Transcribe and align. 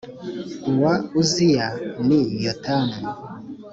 uwa 0.71 0.93
Uziya 1.19 1.67
ni 2.07 2.19
Yotamu 2.45 3.01